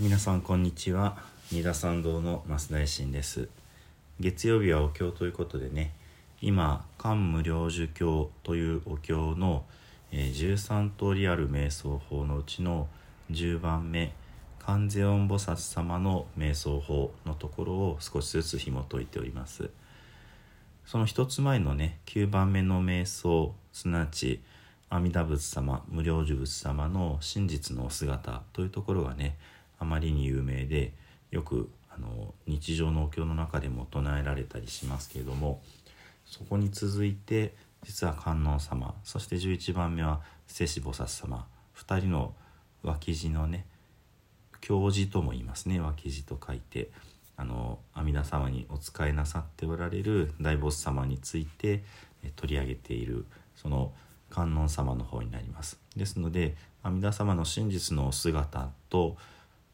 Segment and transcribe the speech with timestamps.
[0.00, 1.16] 皆さんこんにちは。
[1.50, 3.48] 三田参道の増田衛進です。
[4.20, 5.90] 月曜日はお経ということでね
[6.40, 9.64] 今漢無量寿経というお経の、
[10.12, 12.86] 13通りある瞑想法のうちの
[13.32, 14.12] 10番目
[14.60, 19.68] 観世音菩薩様の瞑想法のところを少しずつ紐解いております。
[20.86, 24.40] その一つ前のね9番目の瞑想すなわち
[24.90, 29.36] 阿弥陀仏様無量寿仏様の真実のお姿というところがね
[29.78, 30.92] あまりに有名で
[31.30, 35.62] よくあの日常のお経の中でも唱えられたりしますけれども
[36.24, 41.46] そこに続いて実は観音様そして11番目は聖子菩薩様
[41.76, 42.34] 2人の
[42.82, 43.66] 脇地のね
[44.60, 46.90] 教示とも言いますね脇地と書いて
[47.36, 51.84] あの阿弥陀様にお仕えなさっておられる大菩薩様について
[52.34, 53.92] 取り上げているその
[54.28, 55.78] 観音様の方になります。
[55.96, 59.16] ですので阿弥陀様の真実の姿と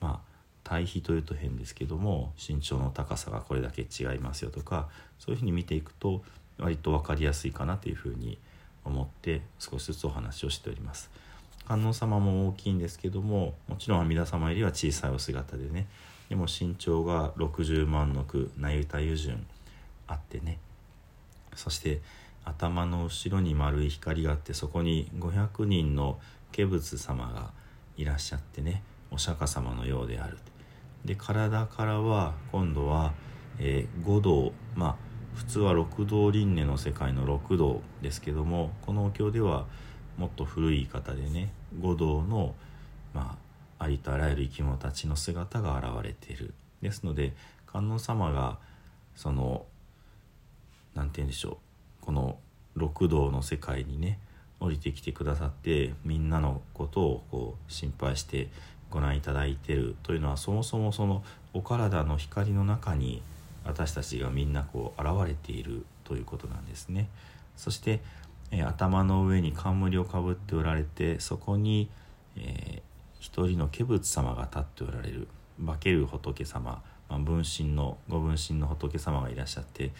[0.00, 0.28] まあ
[0.64, 6.22] 対比というと変ですけども身長の高さがこれだけ違いますよとかそういうふうに見ていくと
[6.58, 8.38] 割と分かりやすいかなというふうに
[8.84, 11.10] 思って少しずつお話をしております。
[11.66, 15.86] 観音様も大きいんですけどももちろん阿弥陀様よりは小さいお姿でね
[16.30, 19.46] でも身長が60万の句那由他湯順
[20.06, 20.58] あってね
[21.54, 22.00] そして
[22.46, 26.18] 頭の後ろに丸い光があってそこに500人の
[26.56, 27.50] 化仏様が
[27.98, 30.38] いらっしゃってねお釈迦様のようである。
[31.04, 33.12] で体からは今度は、
[33.58, 34.52] えー、五道。
[34.74, 39.66] まあ普通は六道輪廻の世界の六道ですけどもこのお経では
[40.16, 42.56] もっと古い言い方でね五道の、
[43.14, 43.38] ま
[43.78, 46.54] あ、ありとあらゆる生き物たちの姿が現れている。
[46.82, 47.34] ですので
[47.66, 48.58] 観音様が
[49.14, 49.64] その
[50.94, 51.58] 何て言うんでしょ
[52.02, 52.04] う。
[52.04, 52.38] この
[52.74, 54.18] 六道の世界にね
[54.60, 58.48] 降りてきてくださってみんなのことをこう心配して
[58.90, 61.22] ご覧いただいてるというのはそもそもその
[61.52, 63.22] お体の光の中に
[63.64, 67.08] 私たちがみんなこう現れているということなんですね。
[67.56, 68.00] そして、
[68.50, 71.90] え、頭の上に冠をかぶっておられてそこに、
[72.36, 72.80] えー、
[73.20, 75.28] 一人の化仏様が立っておられる
[75.64, 79.90] 化ける仏様、まあ、分身のご分身の仏様がいらっしゃって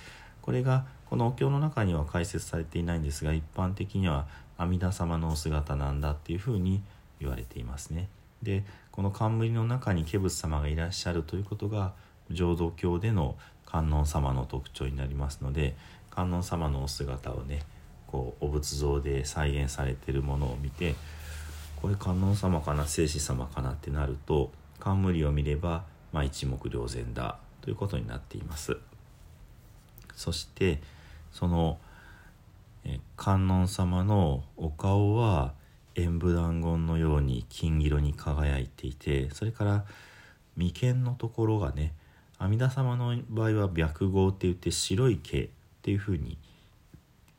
[0.40, 4.26] これがこのお経の中には解説されていないんですが一般的には
[4.56, 6.82] 阿弥陀様のお姿なんだっていうふうに
[7.20, 8.08] 言われていますね。
[8.43, 11.93] でこの冠の中に化仏様がいらっしゃるということが
[12.31, 15.76] 浄土教での観音様の特徴になりますので
[16.10, 17.60] 観音様のお姿をね
[18.06, 20.94] こうお仏像で再現されているものを見て
[21.81, 24.50] これ観音様かな聖子様かなってなると
[24.81, 28.76] 冠を見れば、まあ、一目瞭然だということになっています。
[30.16, 30.81] そして
[31.31, 31.78] その
[33.16, 35.53] 観音様のお顔は
[35.98, 39.84] 演武団言のように金色に輝いていてそれから
[40.56, 41.92] 眉間のところがね
[42.38, 45.48] 阿弥陀様の場合は白毫って言って白い毛っ
[45.82, 46.38] ていうふうに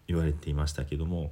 [0.07, 1.31] 言われていましたけども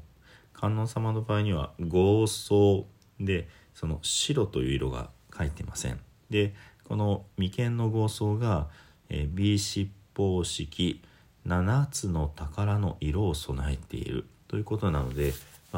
[0.54, 2.86] 観音様の場合には豪壮
[3.20, 6.00] でその白という色が書いてません。
[6.30, 8.70] でこの眉間の豪壮が、
[9.10, 11.02] えー、美七宝式
[11.46, 15.34] 7つの宝の色を備えているということなので、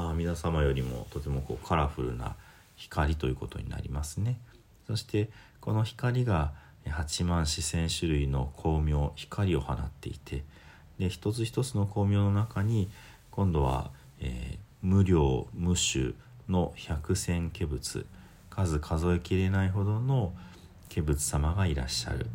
[0.07, 2.35] 阿弥陀様よりもとてもこうカラフルな
[2.75, 4.39] 光ということになりますね。
[4.87, 5.29] そして
[5.59, 6.53] この光が
[6.85, 10.43] 8万四千種類の光明光を放っていて
[10.97, 12.89] で一つ一つの光明の中に
[13.31, 16.13] 今度は、えー、無量無種
[16.47, 18.05] の百千化仏
[18.49, 20.33] 数数えきれないほどの
[20.93, 22.27] 化仏様がいらっしゃるっ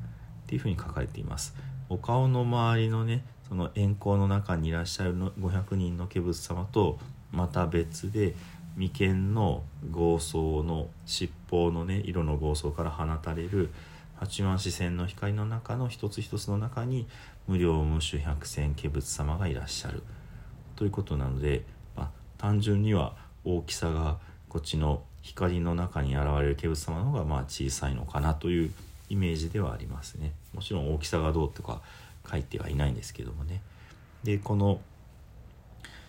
[0.46, 1.54] ていうふうに書かれています。
[1.88, 6.98] お顔の周りのねその円光の中にいらっしゃるの500人の化仏様と
[7.34, 8.34] また別で
[8.76, 13.70] 眉間の豪壮の尻尾のね色の豪壮から放たれる
[14.16, 17.06] 八万四千の光の中の一つ一つの中に
[17.46, 20.02] 無量無種百千化仏様がいらっしゃる。
[20.76, 21.64] ということなので、
[21.96, 24.18] まあ、単純には大きさが
[24.48, 28.72] こっちの光の中に現れる化仏様の方がまあ小さいのかなという
[29.08, 30.32] イメージではありますね。
[30.52, 31.80] もちろん大きさがどうとか
[32.30, 33.62] 書いてはいないんですけどもね。
[34.22, 34.80] でこの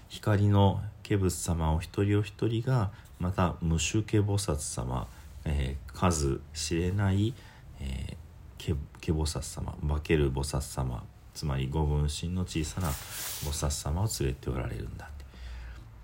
[0.09, 5.07] 光の化仏様お一人お一人がまた無種化菩薩様、
[5.45, 7.33] えー、数知れない、
[7.79, 11.03] えー、化菩薩様化ける菩薩様
[11.33, 15.09] つまりご分身の小さな菩薩様を連れておられるんだ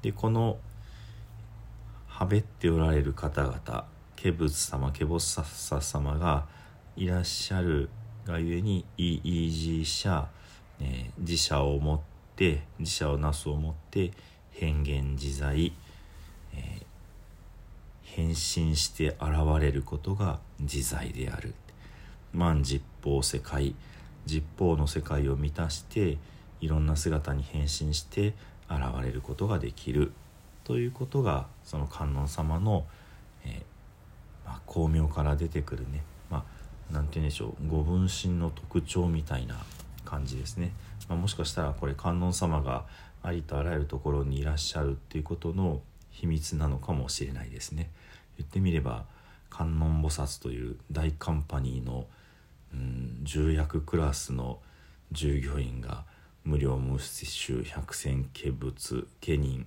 [0.02, 0.58] でこの
[2.08, 3.86] はべっておられる方々化
[4.38, 6.46] 仏様化菩薩様が
[6.96, 7.90] いらっしゃる
[8.26, 10.28] がゆえにイージー社、
[10.80, 12.11] えー、自社を持って
[12.80, 14.12] 自社をなすをもって
[14.52, 15.74] 変幻自在、
[16.54, 16.84] えー、
[18.04, 19.30] 変身して現
[19.60, 21.54] れることが自在である。
[22.34, 23.76] 万実法世界
[24.26, 26.18] 実法の世界を満たして
[26.62, 28.34] いろんな姿に変身して
[28.70, 30.12] 現れることができる。
[30.64, 32.86] ということがその観音様の、
[33.44, 36.04] えー、まあ、巧妙から出てくるね。
[36.30, 36.44] まあ
[36.92, 37.68] 何て言うんでしょう。
[37.68, 39.56] ご分身の特徴みたいな
[40.12, 40.74] 感じですね、
[41.08, 42.86] まあ、もしかしたらこれ観音様が
[43.24, 47.90] ありとあらゆるところにいらっしゃるっていうことの秘密なのかもしれないですね。
[48.38, 49.06] 言ってみれば
[49.50, 52.08] 観音菩薩という大カンパニーの、
[52.74, 54.60] うん、重役クラスの
[55.14, 56.04] 従業員が
[56.44, 59.66] 無料無接百戦化物家人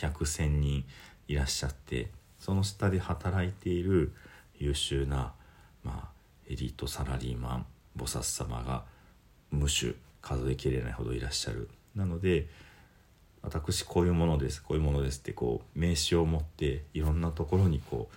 [0.00, 0.84] 百千人
[1.28, 4.12] いらっしゃってその下で働いている
[4.58, 5.32] 優秀な、
[5.82, 6.08] まあ、
[6.48, 7.66] エリートサラリーマン
[7.98, 8.84] 菩薩様が
[9.50, 11.68] 無種数えきれないほどいらっしゃる。
[11.94, 12.46] なので
[13.42, 18.08] 私こういうものですこういうものですってこう名刺を持っていろんなところにこ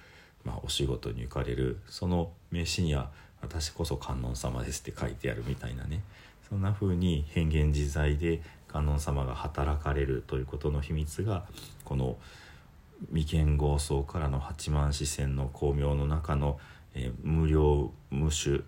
[0.44, 1.78] う、まあ、お仕事に行かれる。
[1.88, 3.12] その名刺には
[3.42, 6.02] 「私こそ観音様です」って書いてあるみたいなね。
[6.50, 11.46] そんな風に変幻自在で観音様が働かれるということの秘密が
[11.86, 12.18] この
[13.12, 16.60] 眉間合奏からの八幡四川の光明の中の、
[16.94, 18.62] えー、無料無種、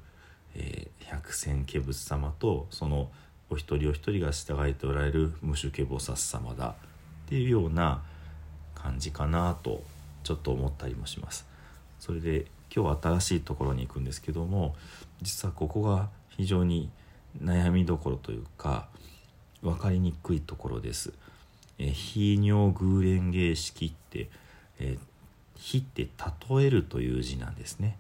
[0.56, 3.10] えー、百戦化仏様とその
[3.50, 6.74] お一人お一人が従えておられる無種化菩薩様だっ
[7.28, 8.02] ていうような
[8.76, 9.84] 感じかなと
[10.24, 11.46] ちょっと思ったりもします。
[12.00, 14.76] それで今日新しいところに行くんですけども
[15.22, 16.90] 実はここが非常に
[17.44, 18.88] 悩みどころというか
[19.62, 21.14] 分かりにくいところです。
[21.78, 24.30] え非尿偶連形式って、
[24.80, 24.98] え
[25.56, 26.08] 非って
[26.50, 27.98] 例えるという字なんですね。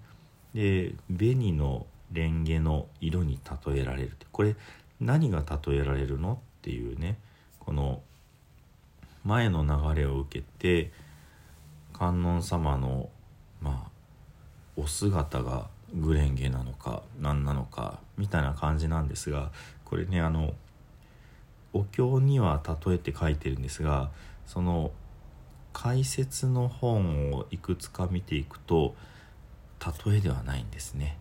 [0.53, 4.55] で紅のレンゲの色に例えられるこれ
[4.99, 7.17] 何が例えられるのっていうね
[7.59, 8.01] この
[9.23, 10.91] 前の流れを受けて
[11.93, 13.09] 観音様の
[13.61, 13.91] まあ
[14.75, 19.51] お姿がグレンゲなのか何なのかみたいな感じなんですが
[19.85, 20.53] これねあの
[21.73, 24.09] お経には例えて書いてるんですが
[24.45, 24.91] その
[25.73, 28.95] 解説の本をいくつか見ていくと
[30.05, 31.17] 例えではないんですね。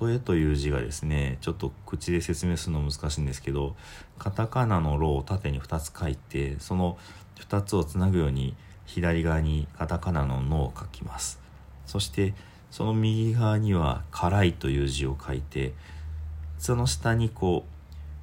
[0.00, 3.76] 例えという字がですねちょっと口で説明するの難しいんですけど
[4.18, 6.98] カタカナの「ロ」を縦に2つ書いてその
[7.38, 8.54] 2つをつなぐように
[8.84, 11.40] 左側にカタカナの「の」を書きます
[11.86, 12.34] そして
[12.70, 15.72] その右側には「辛い」という字を書いて
[16.58, 17.70] その下にこう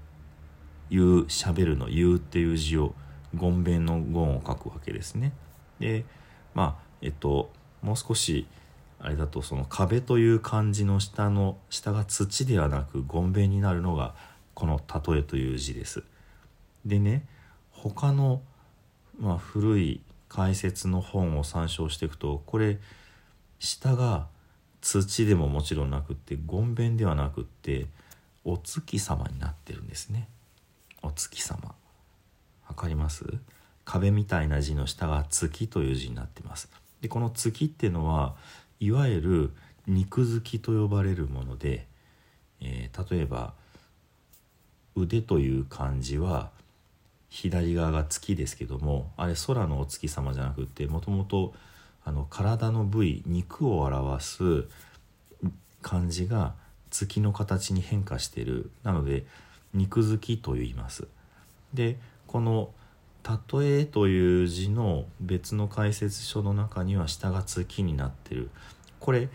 [0.94, 2.94] 「言う」「しゃべる」の「言う」っていう字を
[3.36, 5.34] ごんべんの「ごん」を書くわけですね。
[5.80, 6.06] で
[6.54, 7.52] まあえっと
[7.82, 8.48] もう少し
[9.00, 14.16] あれだとその壁という漢字の下の下が土ではなくごんべんになるのが
[14.54, 16.04] この「例え」という字です。
[16.86, 17.28] でね
[17.72, 18.42] 他の、
[19.20, 22.80] まあ、古い解説の本を参照していくとこれ
[23.60, 24.28] 下が
[24.82, 27.88] 土でももちろんなくってごんべんではなくって
[28.44, 30.30] お月様になってるんですね。
[31.02, 31.76] お月様。
[32.68, 33.26] わかります？
[33.86, 36.70] 壁みたいな字の下が月という字になってます。
[37.02, 38.36] でこの月っていうのは
[38.80, 39.52] いわゆる
[39.88, 41.88] 肉付きと呼ばれるもので、
[42.62, 43.54] えー、例えば
[44.96, 46.50] 腕という漢字は
[47.30, 51.54] 左側が月ですけどもあれ空のお月様じゃなくってもともと
[52.30, 54.66] 体の部位肉を表す
[55.82, 56.54] 漢字が
[56.90, 59.26] 月の形に変化してるなので
[59.74, 61.06] 肉付きと言います。
[61.74, 62.72] でこの
[63.52, 68.50] 「例え」という字の別の解説書の中には下が月になってる
[69.00, 69.30] これ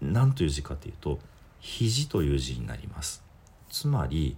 [0.00, 1.18] 何という字かというと
[1.60, 3.24] 「肘」という字になります
[3.68, 4.36] つまり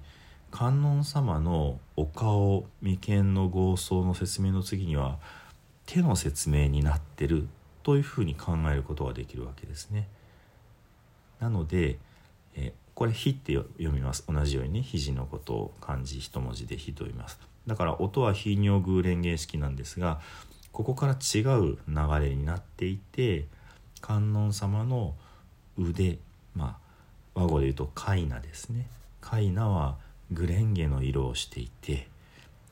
[0.50, 5.18] 観音様のお顔眉間の合奏の説明の次には
[5.86, 7.48] 手の説明になってる
[7.82, 10.08] というふうに考えることができるわけですね。
[11.40, 11.98] なので、
[12.98, 14.24] これ「ひ」って読みます。
[14.26, 17.38] 同じようにね肘のことを漢字一文字で「ひ」と読みます。
[17.64, 20.20] だから音は非尿偶連芸式なんですが
[20.72, 23.46] ここから違う流れになっていて
[24.00, 25.14] 観音様の
[25.76, 26.18] 腕
[26.56, 26.80] ま
[27.36, 28.88] あ和語で言うとカイナですね。
[29.20, 29.96] カイナは
[30.32, 32.08] グレンゲの色をしていて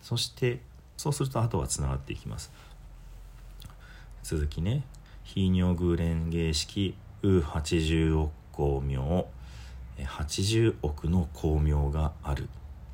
[0.03, 0.61] そして
[0.97, 2.51] そうすると後がつながっていきます。
[4.25, 4.83] 続きね。
[5.23, 9.29] 非尿偶連芸式う80億光明
[10.05, 12.49] 80億の光明がある。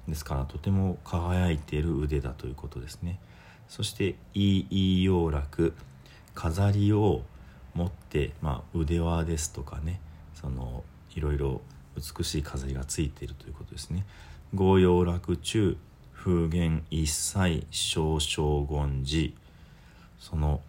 [0.09, 3.19] ですからとても輝いている腕だということですね。
[3.69, 5.75] そして「いい洋楽」
[6.35, 7.23] 飾りを
[7.75, 10.01] 持って、まあ、腕輪ですとかね
[10.35, 10.83] その
[11.15, 11.61] いろいろ
[11.97, 14.07] 美しい飾りがついているということですね。
[14.55, 15.77] 御用楽中
[16.15, 19.33] 風言一切少々言寺
[20.19, 20.61] その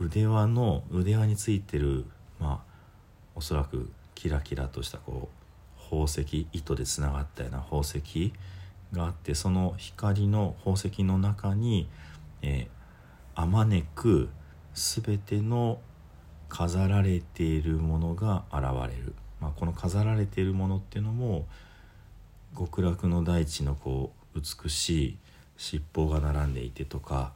[0.00, 2.06] 腕輪の腕輪についてる
[2.40, 2.72] まあ
[3.34, 8.32] おそらくキラキラとしたこう宝石糸でつながったような宝石
[8.92, 11.88] があってその光の宝石の中に、
[12.42, 12.66] え、
[13.36, 14.28] あまねく
[14.74, 15.78] 全ての
[16.48, 21.46] 飾られているものが現れる、まあ、この飾られているものっていうのも
[22.56, 25.18] 極楽の大地のこう美しい
[25.56, 27.34] 尻尾が並んでいてとか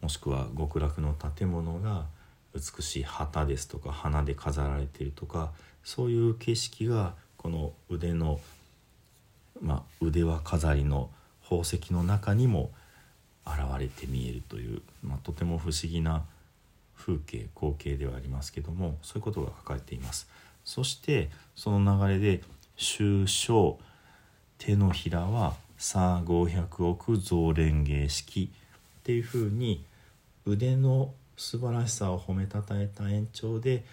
[0.00, 2.06] もしくは極楽の建物が
[2.56, 5.52] 美しい旗ですとか花で飾られているとか
[5.84, 8.40] そういう景色がこの腕の、
[9.60, 11.10] まあ、腕輪飾りの
[11.42, 12.70] 宝石の中にも
[13.46, 16.24] 現れて見えるという、まあ、とても不思議な
[16.96, 20.28] 風景光景ではありますけどもそういうことが書かれています。
[20.64, 22.42] そしてその流れで
[22.76, 23.78] 「終章
[24.58, 28.50] 手のひらはさ500億増連芸式」
[29.00, 29.84] っていうふうに
[30.44, 33.84] 腕の素晴らしさを褒めたたえた延長で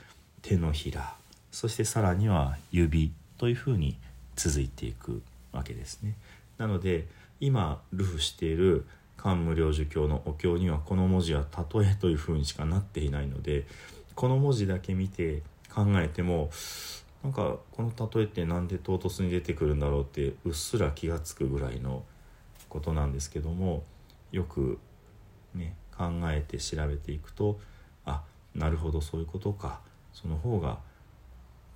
[0.41, 1.15] 手のひら
[1.51, 3.97] そしてさらには指というふうに
[4.35, 5.21] 続いていく
[5.51, 6.15] わけですね。
[6.57, 7.07] なので
[7.39, 8.85] 今ルフしている
[9.17, 13.65] 漢無量寿経のお経にはこの文字は例えというふうにしかなっていないので
[14.15, 16.49] この文字だけ見て考えても
[17.23, 22.03] なんかこの例えって何で唐突に出てくるんだろうってうっすら気が付くぐらいの
[22.69, 23.83] ことなんですけども
[24.31, 24.79] よく
[25.55, 27.59] ね考えて調べていくと
[28.05, 28.23] あ
[28.55, 29.81] なるほどそういうことか。
[30.13, 30.77] その方が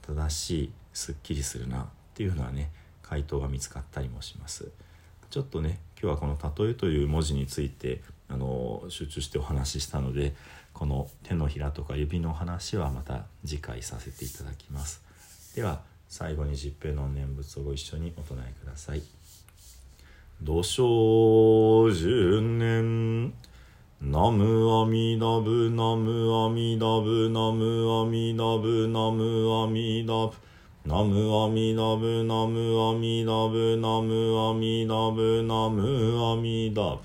[0.03, 2.71] 正しいすっきりするなっていうようなね
[3.01, 4.69] 回答が見つかったりもします。
[5.29, 10.35] ちょっとね今日はこの「例え」という文字についてあの集中してお話ししたので
[10.73, 15.01] この手のひらとか指の話はまた次回させていただきます。
[15.55, 19.01] では最後に十平の念仏をご一緒にお唱えください
[20.41, 23.33] 土生十年
[23.99, 30.33] ナムアミダブナムアミダブナムアミダブナムアミダブ
[30.85, 36.99] ナムアミダブナムアミダブナムアミダブナムアミダブ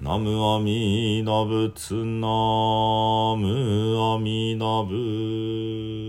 [0.00, 2.26] ナムアミダブツナ
[3.38, 6.05] ムアミダブ